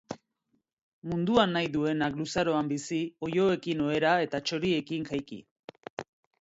Munduan 1.11 1.53
nahi 1.57 1.69
duenak 1.75 2.17
luzaroan 2.23 2.73
bizi, 2.73 2.99
oiloekin 3.29 3.87
ohera 3.91 4.17
eta 4.27 4.43
txoriekin 4.49 5.09
jaiki. 5.15 5.43